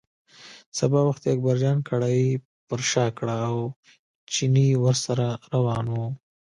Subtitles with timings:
[0.79, 2.29] سبا وختي اکبرجان کړایی
[2.67, 3.57] پر شا کړه او
[4.33, 5.95] چيني ورسره روان و.